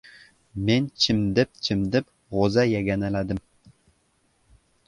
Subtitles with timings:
[0.69, 3.45] Men chimdib-chimdib g‘o‘za yaganaladim.